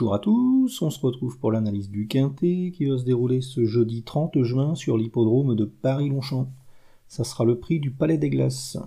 Bonjour 0.00 0.14
à 0.14 0.18
tous, 0.18 0.80
on 0.80 0.88
se 0.88 0.98
retrouve 0.98 1.38
pour 1.38 1.52
l'analyse 1.52 1.90
du 1.90 2.06
Quintet 2.06 2.72
qui 2.74 2.86
va 2.86 2.96
se 2.96 3.04
dérouler 3.04 3.42
ce 3.42 3.66
jeudi 3.66 4.02
30 4.02 4.42
juin 4.44 4.74
sur 4.74 4.96
l'hippodrome 4.96 5.54
de 5.54 5.66
Paris-Longchamp. 5.66 6.50
Ça 7.06 7.22
sera 7.22 7.44
le 7.44 7.58
prix 7.58 7.80
du 7.80 7.90
Palais 7.90 8.16
des 8.16 8.30
Glaces, 8.30 8.78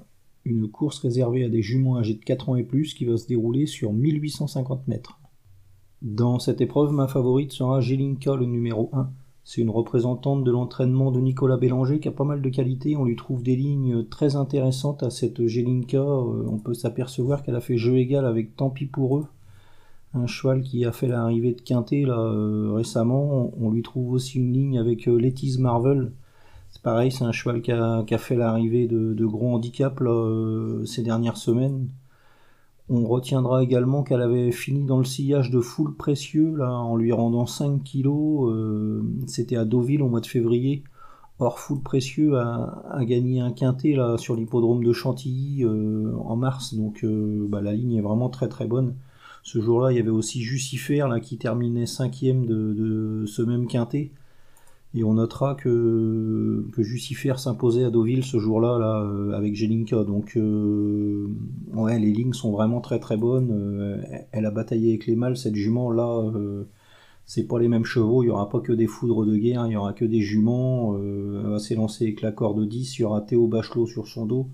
une 0.43 0.67
course 0.67 0.97
réservée 0.97 1.43
à 1.43 1.49
des 1.49 1.61
juments 1.61 1.97
âgés 1.97 2.15
de 2.15 2.23
4 2.23 2.49
ans 2.49 2.55
et 2.55 2.63
plus 2.63 2.95
qui 2.95 3.05
va 3.05 3.15
se 3.17 3.27
dérouler 3.27 3.67
sur 3.67 3.93
1850 3.93 4.87
mètres. 4.87 5.19
Dans 6.01 6.39
cette 6.39 6.61
épreuve, 6.61 6.91
ma 6.91 7.07
favorite 7.07 7.51
sera 7.51 7.79
Jelinka, 7.79 8.35
le 8.35 8.47
numéro 8.47 8.89
1. 8.93 9.11
C'est 9.43 9.61
une 9.61 9.69
représentante 9.69 10.43
de 10.43 10.49
l'entraînement 10.49 11.11
de 11.11 11.19
Nicolas 11.19 11.57
Bélanger 11.57 11.99
qui 11.99 12.07
a 12.07 12.11
pas 12.11 12.23
mal 12.23 12.41
de 12.41 12.49
qualités. 12.49 12.97
On 12.97 13.05
lui 13.05 13.15
trouve 13.15 13.43
des 13.43 13.55
lignes 13.55 14.03
très 14.05 14.35
intéressantes 14.35 15.03
à 15.03 15.11
cette 15.11 15.45
Jelinka. 15.45 15.99
Euh, 15.99 16.47
on 16.47 16.57
peut 16.57 16.73
s'apercevoir 16.73 17.43
qu'elle 17.43 17.55
a 17.55 17.61
fait 17.61 17.77
jeu 17.77 17.97
égal 17.97 18.25
avec 18.25 18.55
Tant 18.55 18.71
pis 18.71 18.87
pour 18.87 19.19
eux 19.19 19.27
un 20.13 20.27
cheval 20.27 20.61
qui 20.61 20.85
a 20.85 20.91
fait 20.91 21.07
l'arrivée 21.07 21.53
de 21.53 21.61
Quintet 21.61 22.05
euh, 22.07 22.71
récemment. 22.73 23.51
On, 23.59 23.71
lui 23.71 23.81
trouve 23.81 24.13
aussi 24.13 24.37
une 24.37 24.53
ligne 24.53 24.79
avec 24.79 25.07
euh, 25.07 25.31
Marvel. 25.59 26.11
C'est 26.71 26.81
pareil, 26.81 27.11
c'est 27.11 27.23
un 27.23 27.31
cheval 27.31 27.61
qui 27.61 27.71
a, 27.71 28.05
fait 28.17 28.35
l'arrivée 28.35 28.87
de, 28.87 29.25
gros 29.25 29.53
handicaps 29.53 30.01
euh, 30.01 30.85
ces 30.85 31.03
dernières 31.03 31.37
semaines. 31.37 31.89
On 32.89 33.07
retiendra 33.07 33.63
également 33.63 34.03
qu'elle 34.03 34.21
avait 34.21 34.51
fini 34.51 34.85
dans 34.85 34.97
le 34.97 35.05
sillage 35.05 35.49
de 35.49 35.61
Foule 35.61 35.95
Précieux 35.95 36.61
en 36.61 36.95
lui 36.95 37.11
rendant 37.11 37.45
5 37.45 37.81
kilos. 37.83 38.51
Euh, 38.51 39.01
c'était 39.27 39.55
à 39.55 39.65
Deauville 39.65 40.01
au 40.01 40.09
mois 40.09 40.19
de 40.19 40.27
février. 40.27 40.83
Or, 41.39 41.59
Foule 41.59 41.81
Précieux 41.81 42.37
a, 42.37 42.99
gagné 43.01 43.39
un 43.39 43.51
quintet 43.51 43.95
sur 44.17 44.35
l'hippodrome 44.35 44.83
de 44.83 44.93
Chantilly 44.93 45.65
en 45.65 46.35
mars. 46.35 46.75
Donc 46.75 47.05
bah, 47.49 47.61
la 47.61 47.73
ligne 47.73 47.95
est 47.95 48.01
vraiment 48.01 48.29
très 48.29 48.47
très 48.47 48.67
bonne. 48.67 48.95
Ce 49.43 49.59
jour-là, 49.59 49.91
il 49.91 49.97
y 49.97 49.99
avait 49.99 50.09
aussi 50.09 50.41
Jucifer 50.41 50.99
là, 51.09 51.19
qui 51.19 51.37
terminait 51.37 51.85
cinquième 51.85 52.45
de, 52.45 53.25
ce 53.27 53.41
même 53.41 53.67
quintet. 53.67 54.11
Et 54.95 55.03
on 55.03 55.15
notera 55.15 55.55
que, 55.55 56.65
Jucifer 56.77 57.33
s'imposait 57.37 57.83
à 57.83 57.89
Deauville 57.89 58.23
ce 58.23 58.37
jour-là 58.37 58.77
là, 58.79 59.01
euh, 59.01 59.33
avec 59.33 59.55
Jelinka. 59.55 60.03
Donc 60.05 60.37
euh, 60.37 61.27
les 61.75 62.11
lignes 62.11 62.33
sont 62.33 62.51
vraiment 62.51 62.79
très 62.79 62.99
très 62.99 63.17
bonnes. 63.17 63.51
Euh, 63.51 64.01
elle 64.31 64.45
a 64.45 64.51
bataillé 64.51 64.91
avec 64.91 65.07
les 65.07 65.15
mâles, 65.15 65.35
cette 65.35 65.55
jument 65.55 65.91
là. 65.91 66.31
c'est 67.25 67.47
pas 67.47 67.59
les 67.59 67.67
mêmes 67.67 67.85
chevaux, 67.85 68.23
il 68.23 68.27
y 68.27 68.29
aura 68.29 68.49
pas 68.49 68.59
que 68.61 68.71
des 68.71 68.87
foudres 68.87 69.25
de 69.25 69.35
guerre, 69.35 69.65
il 69.67 69.73
y 69.73 69.75
aura 69.75 69.93
que 69.93 70.05
des 70.05 70.21
juments. 70.21 70.95
elle 70.97 71.49
va 71.49 71.59
s'élancer 71.59 72.05
avec 72.05 72.21
l'accord 72.21 72.53
de 72.55 72.65
10, 72.65 72.99
il 72.99 73.01
y 73.01 73.05
aura 73.05 73.21
Théo 73.21 73.47
Bachelot 73.47 73.87
sur 73.87 74.07
son 74.07 74.25
dos 74.25 74.47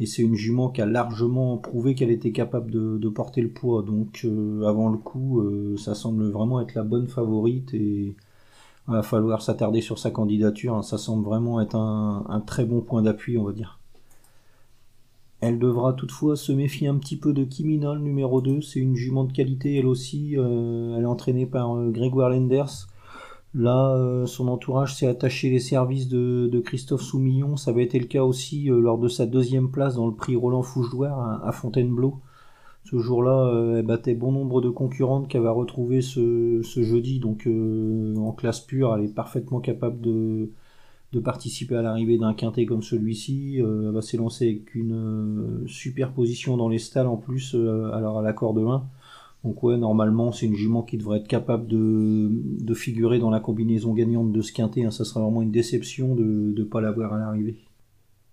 et 0.00 0.06
c'est 0.06 0.22
une 0.22 0.34
jument 0.34 0.70
qui 0.70 0.80
a 0.80 0.86
largement 0.86 1.58
prouvé 1.58 1.94
qu'elle 1.94 2.10
était 2.10 2.32
capable 2.32 2.70
de, 2.70 3.08
porter 3.10 3.42
le 3.42 3.50
poids. 3.50 3.82
Donc 3.82 4.22
euh, 4.24 4.66
avant 4.66 4.88
le 4.88 4.96
coup, 4.96 5.40
euh, 5.40 5.76
ça 5.76 5.94
semble 5.94 6.30
vraiment 6.30 6.60
être 6.62 6.74
la 6.74 6.84
bonne 6.84 7.06
favorite 7.06 7.74
et 7.74 8.14
il 8.88 8.92
va 8.92 9.02
falloir 9.02 9.42
s'attarder 9.42 9.82
sur 9.82 9.98
sa 9.98 10.10
candidature. 10.10 10.74
Hein. 10.74 10.82
Ça 10.82 10.96
semble 10.96 11.24
vraiment 11.24 11.60
être 11.60 11.76
un, 11.76 12.42
très 12.46 12.64
bon 12.64 12.80
point 12.80 13.02
d'appui, 13.02 13.36
on 13.36 13.44
va 13.44 13.52
dire. 13.52 13.78
Elle 15.40 15.58
devra 15.58 15.92
toutefois 15.92 16.34
se 16.36 16.52
méfier 16.52 16.88
un 16.88 16.96
petit 16.96 17.16
peu 17.16 17.34
de 17.34 17.44
Kimina, 17.44 17.94
le 17.94 18.00
numéro 18.00 18.40
2. 18.40 18.62
C'est 18.62 18.80
une 18.80 18.96
jument 18.96 19.24
de 19.24 19.32
qualité, 19.32 19.76
elle 19.76 19.86
aussi. 19.86 20.34
Euh, 20.38 20.96
elle 20.96 21.02
est 21.02 21.06
entraînée 21.06 21.46
par 21.46 21.76
Grégoire 21.90 22.30
Lenders. 22.30 22.88
Là, 23.54 23.94
euh, 23.96 24.26
son 24.26 24.46
entourage 24.46 24.94
s'est 24.94 25.08
attaché 25.08 25.50
les 25.50 25.58
services 25.58 26.08
de, 26.08 26.60
Christophe 26.64 27.02
Soumillon. 27.02 27.56
Ça 27.56 27.72
avait 27.72 27.82
été 27.82 27.98
le 27.98 28.06
cas 28.06 28.22
aussi 28.22 28.70
euh, 28.70 28.80
lors 28.80 28.98
de 28.98 29.08
sa 29.08 29.26
deuxième 29.26 29.70
place 29.70 29.96
dans 29.96 30.06
le 30.06 30.14
prix 30.14 30.36
Roland 30.36 30.62
Fougedoire 30.62 31.44
à, 31.44 31.52
Fontainebleau. 31.52 32.20
Ce 32.84 32.98
jour-là, 32.98 33.46
euh, 33.46 33.78
elle 33.78 33.86
battait 33.86 34.14
bon 34.14 34.30
nombre 34.32 34.60
de 34.60 34.70
concurrentes 34.70 35.28
qu'elle 35.28 35.42
va 35.42 35.50
retrouver 35.50 36.00
ce, 36.00 36.62
jeudi. 36.62 37.18
Donc 37.18 37.48
en 37.48 38.32
classe 38.32 38.60
pure, 38.60 38.94
elle 38.96 39.04
est 39.06 39.14
parfaitement 39.14 39.60
capable 39.60 40.00
de, 40.00 40.50
participer 41.24 41.74
à 41.74 41.82
l'arrivée 41.82 42.18
d'un 42.18 42.34
quintet 42.34 42.66
comme 42.66 42.82
celui-ci. 42.82 43.56
elle 43.58 43.90
va 43.92 44.00
s'élancer 44.00 44.44
avec 44.48 44.74
une 44.76 45.64
super 45.66 46.12
position 46.12 46.56
dans 46.56 46.68
les 46.68 46.78
stalles 46.78 47.08
en 47.08 47.16
plus, 47.16 47.54
alors 47.54 48.20
à 48.20 48.22
l'accord 48.22 48.54
de 48.54 48.64
1. 48.64 48.84
Donc 49.44 49.62
ouais, 49.62 49.76
normalement, 49.76 50.32
c'est 50.32 50.46
une 50.46 50.54
jument 50.54 50.82
qui 50.82 50.98
devrait 50.98 51.18
être 51.18 51.28
capable 51.28 51.66
de, 51.66 52.74
figurer 52.74 53.18
dans 53.18 53.30
la 53.30 53.40
combinaison 53.40 53.94
gagnante 53.94 54.32
de 54.32 54.42
ce 54.42 54.52
quintet. 54.52 54.84
Hein. 54.84 54.90
Ça 54.90 55.04
sera 55.04 55.20
vraiment 55.20 55.42
une 55.42 55.50
déception 55.50 56.14
de 56.14 56.54
ne 56.56 56.64
pas 56.64 56.80
l'avoir 56.80 57.14
à 57.14 57.18
l'arrivée. 57.18 57.56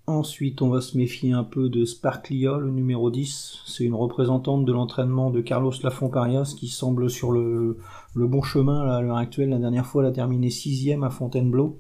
Ensuite, 0.10 0.62
on 0.62 0.70
va 0.70 0.80
se 0.80 0.98
méfier 0.98 1.34
un 1.34 1.44
peu 1.44 1.68
de 1.68 1.84
Sparklia, 1.84 2.58
le 2.58 2.72
numéro 2.72 3.12
10. 3.12 3.64
C'est 3.66 3.84
une 3.84 3.94
représentante 3.94 4.64
de 4.64 4.72
l'entraînement 4.72 5.32
de 5.32 5.42
Carlos 5.42 5.74
Lafont-Parias 5.84 6.56
qui 6.58 6.70
semble 6.70 7.10
sur 7.10 7.34
le, 7.34 7.78
bon 8.16 8.42
chemin 8.42 8.90
à 8.90 9.02
l'heure 9.02 9.18
actuelle. 9.18 9.50
La 9.50 9.58
dernière 9.58 9.86
fois, 9.86 10.04
elle 10.04 10.10
a 10.10 10.14
terminé 10.14 10.50
sixième 10.50 11.04
à 11.04 11.10
Fontainebleau. 11.10 11.80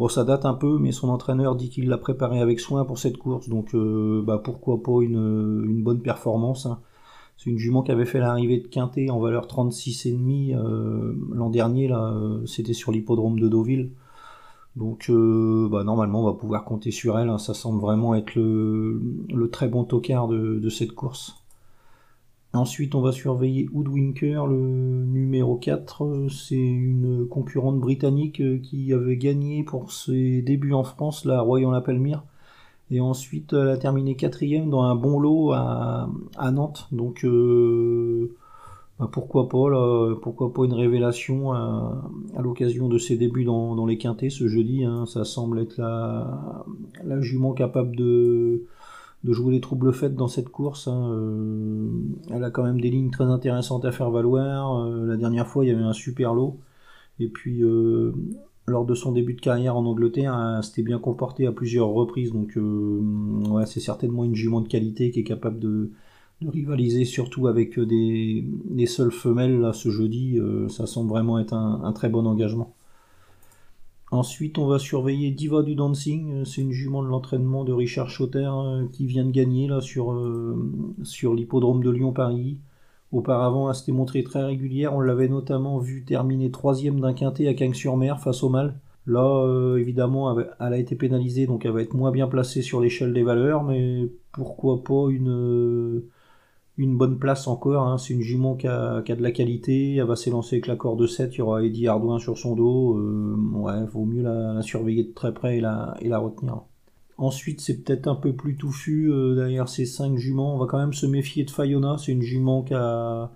Bon, 0.00 0.08
ça 0.08 0.24
date 0.24 0.44
un 0.44 0.54
peu, 0.54 0.78
mais 0.78 0.90
son 0.90 1.08
entraîneur 1.08 1.54
dit 1.54 1.68
qu'il 1.68 1.88
l'a 1.88 1.98
préparé 1.98 2.40
avec 2.40 2.58
soin 2.58 2.84
pour 2.84 2.98
cette 2.98 3.16
course. 3.16 3.48
Donc, 3.48 3.76
euh, 3.76 4.22
bah, 4.26 4.40
pourquoi 4.42 4.82
pas 4.82 5.00
une, 5.00 5.84
bonne 5.84 6.00
performance. 6.00 6.66
Hein. 6.66 6.80
C'est 7.42 7.50
une 7.50 7.58
jument 7.58 7.82
qui 7.82 7.90
avait 7.90 8.04
fait 8.04 8.20
l'arrivée 8.20 8.58
de 8.58 8.68
Quintet 8.68 9.10
en 9.10 9.18
valeur 9.18 9.48
36,5 9.48 10.54
euh, 10.54 11.12
l'an 11.32 11.50
dernier, 11.50 11.90
euh, 11.90 12.46
c'était 12.46 12.72
sur 12.72 12.92
l'hippodrome 12.92 13.40
de 13.40 13.48
Deauville. 13.48 13.90
Donc 14.76 15.10
euh, 15.10 15.68
bah, 15.68 15.82
normalement 15.82 16.20
on 16.20 16.26
va 16.26 16.34
pouvoir 16.34 16.64
compter 16.64 16.92
sur 16.92 17.18
elle, 17.18 17.28
hein. 17.28 17.38
ça 17.38 17.52
semble 17.52 17.80
vraiment 17.80 18.14
être 18.14 18.36
le, 18.36 19.48
très 19.50 19.66
bon 19.66 19.82
tocard 19.82 20.28
de, 20.28 20.68
cette 20.68 20.92
course. 20.92 21.34
Ensuite 22.52 22.94
on 22.94 23.00
va 23.00 23.10
surveiller 23.10 23.68
Woodwinker, 23.72 24.46
le 24.46 25.04
numéro 25.04 25.56
4, 25.56 26.28
c'est 26.30 26.54
une 26.54 27.26
concurrente 27.26 27.80
britannique 27.80 28.40
qui 28.62 28.92
avait 28.92 29.16
gagné 29.16 29.64
pour 29.64 29.90
ses 29.90 30.42
débuts 30.42 30.74
en 30.74 30.84
France, 30.84 31.24
la 31.24 31.40
Royan 31.40 31.72
La 31.72 31.80
Palmyre. 31.80 32.22
Et 32.92 33.00
ensuite, 33.00 33.54
elle 33.54 33.70
a 33.70 33.78
terminé 33.78 34.16
quatrième 34.16 34.68
dans 34.68 34.82
un 34.82 34.94
bon 34.94 35.18
lot 35.18 35.52
à, 35.52 36.10
Nantes. 36.52 36.88
Donc, 36.92 37.24
euh, 37.24 38.36
bah, 39.00 39.08
pourquoi 39.10 39.48
pas 39.48 39.70
là, 39.70 40.14
Pourquoi 40.20 40.52
pas 40.52 40.66
une 40.66 40.74
révélation 40.74 41.54
à, 41.54 42.02
l'occasion 42.42 42.88
de 42.88 42.98
ses 42.98 43.16
débuts 43.16 43.44
dans, 43.44 43.86
les 43.86 43.96
quintés 43.96 44.28
ce 44.28 44.46
jeudi 44.46 44.84
hein. 44.84 45.06
Ça 45.06 45.24
semble 45.24 45.60
être 45.60 45.78
la, 45.78 47.20
jument 47.20 47.54
capable 47.54 47.96
de, 47.96 48.64
jouer 49.24 49.54
les 49.54 49.62
troubles 49.62 49.94
faits 49.94 50.14
dans 50.14 50.28
cette 50.28 50.50
course. 50.50 50.86
Hein. 50.86 51.12
Euh, 51.12 51.88
elle 52.30 52.44
a 52.44 52.50
quand 52.50 52.62
même 52.62 52.78
des 52.78 52.90
lignes 52.90 53.10
très 53.10 53.24
intéressantes 53.24 53.86
à 53.86 53.92
faire 53.92 54.10
valoir. 54.10 54.84
Euh, 54.84 55.06
la 55.06 55.16
dernière 55.16 55.46
fois, 55.46 55.64
il 55.64 55.68
y 55.68 55.70
avait 55.70 55.80
un 55.80 55.94
super 55.94 56.34
lot. 56.34 56.58
Et 57.20 57.28
puis, 57.28 57.62
lors 58.66 58.84
de 58.84 58.94
son 58.94 59.12
début 59.12 59.34
de 59.34 59.40
carrière 59.40 59.76
en 59.76 59.84
Angleterre, 59.84 60.34
hein, 60.34 60.62
s'était 60.62 60.82
bien 60.82 60.98
comporté 60.98 61.46
à 61.46 61.52
plusieurs 61.52 61.88
reprises. 61.88 62.32
Donc, 62.32 62.56
euh, 62.56 63.64
c'est 63.66 63.80
certainement 63.80 64.24
une 64.24 64.34
jument 64.34 64.60
de 64.60 64.68
qualité 64.68 65.10
qui 65.10 65.20
est 65.20 65.24
capable 65.24 65.58
de, 65.58 65.90
rivaliser, 66.44 67.04
surtout 67.04 67.46
avec 67.46 67.78
des, 67.78 68.44
seules 68.86 69.12
femelles 69.12 69.60
là, 69.60 69.72
ce 69.72 69.90
jeudi. 69.90 70.38
Euh, 70.38 70.68
ça 70.68 70.86
semble 70.86 71.08
vraiment 71.08 71.38
être 71.38 71.54
un, 71.54 71.92
très 71.92 72.08
bon 72.08 72.26
engagement. 72.26 72.74
Ensuite, 74.10 74.58
on 74.58 74.66
va 74.66 74.78
surveiller 74.78 75.30
Diva 75.30 75.62
du 75.62 75.74
Dancing. 75.74 76.44
C'est 76.44 76.60
une 76.60 76.72
jument 76.72 77.02
de 77.02 77.08
l'entraînement 77.08 77.64
de 77.64 77.72
Richard 77.72 78.10
Schotter 78.10 78.50
euh, 78.52 78.86
qui 78.92 79.06
vient 79.06 79.24
de 79.24 79.30
gagner 79.30 79.68
là 79.68 79.80
sur, 79.80 80.14
sur 81.04 81.34
l'hippodrome 81.34 81.82
de 81.82 81.90
Lyon-Paris. 81.90 82.58
Auparavant, 83.12 83.68
elle 83.68 83.74
s'était 83.74 83.92
montrée 83.92 84.24
très 84.24 84.42
régulière. 84.42 84.94
On 84.94 85.00
l'avait 85.00 85.28
notamment 85.28 85.78
vu 85.78 86.04
terminer 86.04 86.50
troisième 86.50 86.98
d'un 87.00 87.12
quintet 87.12 87.46
à 87.46 87.54
Cagnes-sur-Mer 87.54 88.20
face 88.20 88.42
au 88.42 88.48
mal. 88.48 88.80
Là, 89.06 89.44
euh, 89.44 89.76
évidemment, 89.78 90.38
elle 90.38 90.72
a 90.72 90.78
été 90.78 90.96
pénalisée, 90.96 91.46
donc 91.46 91.64
elle 91.66 91.72
va 91.72 91.82
être 91.82 91.94
moins 91.94 92.12
bien 92.12 92.28
placée 92.28 92.62
sur 92.62 92.80
l'échelle 92.80 93.12
des 93.12 93.22
valeurs, 93.22 93.64
mais 93.64 94.08
pourquoi 94.32 94.82
pas 94.84 95.10
une, 95.10 95.28
euh, 95.28 96.08
bonne 96.78 97.18
place 97.18 97.48
encore. 97.48 97.86
Hein. 97.86 97.98
C'est 97.98 98.14
une 98.14 98.22
jument 98.22 98.54
qui 98.56 98.68
a, 98.68 99.02
de 99.02 99.22
la 99.22 99.32
qualité, 99.32 99.96
elle 99.96 100.06
va 100.06 100.16
s'élancer 100.16 100.56
avec 100.56 100.66
l'accord 100.66 100.96
de 100.96 101.06
7, 101.06 101.34
il 101.34 101.38
y 101.38 101.42
aura 101.42 101.64
Eddie 101.64 101.88
Ardouin 101.88 102.18
sur 102.18 102.38
son 102.38 102.54
dos. 102.54 102.96
Euh, 102.98 103.36
ouais, 103.54 103.84
vaut 103.86 104.04
mieux 104.04 104.22
la, 104.22 104.62
surveiller 104.62 105.04
de 105.04 105.12
très 105.12 105.34
près 105.34 105.58
et 105.58 105.60
la 105.60 106.18
retenir. 106.18 106.62
Ensuite, 107.18 107.60
c'est 107.60 107.82
peut-être 107.82 108.06
un 108.08 108.14
peu 108.14 108.32
plus 108.32 108.56
touffu 108.56 109.12
euh, 109.12 109.34
derrière 109.34 109.68
ces 109.68 109.86
cinq 109.86 110.16
juments. 110.16 110.54
On 110.54 110.58
va 110.58 110.66
quand 110.66 110.78
même 110.78 110.92
se 110.92 111.06
méfier 111.06 111.44
de 111.44 111.50
Fayona. 111.50 111.96
C'est 111.98 112.12
une 112.12 112.22
jument 112.22 112.62
qui 112.62 112.74
a, 112.74 113.30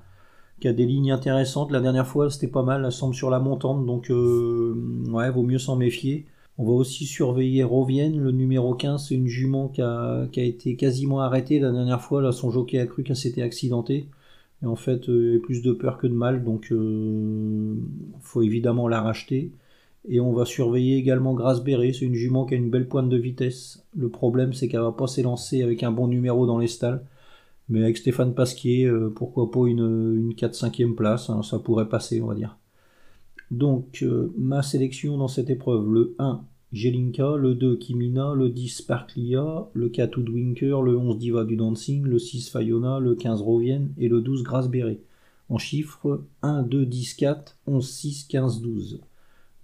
des 0.62 0.86
lignes 0.86 1.12
intéressantes. 1.12 1.70
La 1.70 1.80
dernière 1.80 2.06
fois, 2.06 2.30
c'était 2.30 2.48
pas 2.48 2.62
mal. 2.62 2.84
Elle 2.84 2.92
semble 2.92 3.14
sur 3.14 3.30
la 3.30 3.38
montante. 3.38 3.84
Donc, 3.86 4.10
euh, 4.10 4.74
ouais, 5.08 5.30
vaut 5.30 5.42
mieux 5.42 5.58
s'en 5.58 5.76
méfier. 5.76 6.26
On 6.58 6.64
va 6.64 6.72
aussi 6.72 7.04
surveiller 7.04 7.64
Rovienne, 7.64 8.18
le 8.18 8.32
numéro 8.32 8.74
15. 8.74 9.08
C'est 9.08 9.14
une 9.14 9.26
jument 9.26 9.68
qui 9.68 9.82
a, 9.82 10.26
été 10.34 10.76
quasiment 10.76 11.20
arrêtée 11.20 11.58
la 11.60 11.70
dernière 11.70 12.00
fois. 12.00 12.22
Là, 12.22 12.32
son 12.32 12.50
jockey 12.50 12.78
a 12.78 12.86
cru 12.86 13.02
qu'elle 13.04 13.16
s'était 13.16 13.42
accidentée. 13.42 14.08
Et 14.62 14.66
en 14.66 14.76
fait, 14.76 15.08
euh, 15.10 15.28
il 15.28 15.34
y 15.34 15.36
a 15.36 15.40
plus 15.40 15.62
de 15.62 15.72
peur 15.72 15.98
que 15.98 16.06
de 16.06 16.14
mal. 16.14 16.44
Donc, 16.44 16.68
il 16.70 17.76
faut 18.20 18.42
évidemment 18.42 18.88
la 18.88 19.02
racheter. 19.02 19.52
Et 20.08 20.20
on 20.20 20.32
va 20.32 20.44
surveiller 20.44 20.96
également 20.96 21.36
Béré, 21.64 21.92
c'est 21.92 22.04
une 22.04 22.14
jument 22.14 22.46
qui 22.46 22.54
a 22.54 22.56
une 22.56 22.70
belle 22.70 22.88
pointe 22.88 23.08
de 23.08 23.16
vitesse. 23.16 23.84
Le 23.96 24.08
problème 24.08 24.52
c'est 24.52 24.68
qu'elle 24.68 24.80
va 24.80 24.92
pas 24.92 25.06
s'élancer 25.06 25.62
avec 25.62 25.82
un 25.82 25.90
bon 25.90 26.08
numéro 26.08 26.46
dans 26.46 26.58
les 26.58 26.68
stalles. 26.68 27.04
Mais 27.68 27.82
avec 27.82 27.96
Stéphane 27.96 28.34
Pasquier, 28.34 28.84
euh, 28.84 29.12
pourquoi 29.14 29.50
pas 29.50 29.66
une, 29.66 29.80
une 29.80 30.32
4-5e 30.34 30.94
place, 30.94 31.30
hein, 31.30 31.42
ça 31.42 31.58
pourrait 31.58 31.88
passer, 31.88 32.20
on 32.20 32.26
va 32.26 32.34
dire. 32.36 32.56
Donc, 33.50 34.00
euh, 34.02 34.32
ma 34.36 34.62
sélection 34.62 35.18
dans 35.18 35.28
cette 35.28 35.50
épreuve, 35.50 35.92
le 35.92 36.14
1, 36.18 36.44
Jelinka, 36.72 37.36
le 37.36 37.54
2, 37.54 37.76
Kimina, 37.76 38.34
le 38.34 38.50
10, 38.50 38.78
Sparklia, 38.78 39.68
le 39.72 39.88
4, 39.88 40.16
Woodwinker, 40.18 40.82
le 40.82 40.96
11, 40.96 41.18
Diva 41.18 41.44
du 41.44 41.56
Dancing, 41.56 42.04
le 42.04 42.18
6, 42.18 42.50
Fayona, 42.50 42.98
le 42.98 43.14
15, 43.14 43.40
Rovienne 43.40 43.92
et 43.98 44.08
le 44.08 44.20
12, 44.20 44.42
Grasberry. 44.42 44.98
En 45.48 45.58
chiffres 45.58 46.24
1, 46.42 46.64
2, 46.64 46.86
10, 46.86 47.14
4, 47.14 47.58
11, 47.66 47.88
6, 47.88 48.24
15, 48.24 48.62
12. 48.62 49.00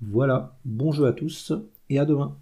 Voilà, 0.02 0.58
bon 0.64 0.93
jeu 0.93 1.06
à 1.06 1.12
tous 1.12 1.52
et 1.88 1.99
à 1.99 2.04
demain. 2.04 2.37